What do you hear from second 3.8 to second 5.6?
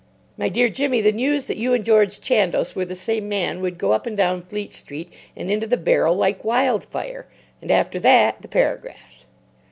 up and down Fleet Street and